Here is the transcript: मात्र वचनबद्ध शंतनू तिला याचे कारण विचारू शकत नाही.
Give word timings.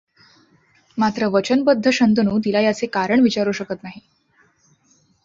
मात्र 0.97 1.25
वचनबद्ध 1.25 1.89
शंतनू 1.89 2.39
तिला 2.39 2.59
याचे 2.59 2.87
कारण 2.87 3.19
विचारू 3.19 3.51
शकत 3.51 3.83
नाही. 3.83 3.99